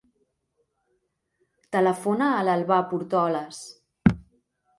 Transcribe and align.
Telefona 1.77 2.31
a 2.31 2.41
l'Albà 2.49 2.79
Portoles. 2.95 3.61